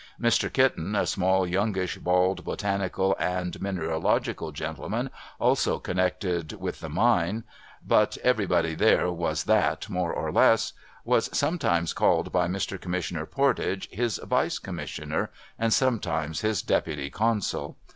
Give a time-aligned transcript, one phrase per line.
[0.19, 0.51] Mr.
[0.51, 7.43] Kitten, a small, youngish, bald, botanical and mineralogical gentleman, also connected with the mine—
[7.95, 10.73] but everybody there was that, more or less—
[11.05, 12.81] was some times called by Mr.
[12.81, 15.29] Commissioner Pordage, his Vice commissioner,
[15.59, 17.77] and sometimes his Deputy consul.